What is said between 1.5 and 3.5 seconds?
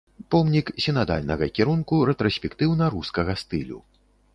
кірунку рэтраспектыўна-рускага